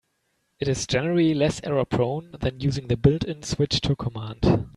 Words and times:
It 0.59 0.67
is 0.67 0.87
generally 0.87 1.35
less 1.35 1.61
error-prone 1.63 2.31
than 2.39 2.59
using 2.59 2.87
the 2.87 2.97
built-in 2.97 3.43
"switch 3.43 3.79
to" 3.81 3.95
command. 3.95 4.67